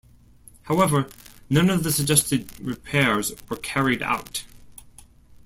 [0.63, 1.07] However,
[1.47, 4.45] none of the suggested repairs were carried out.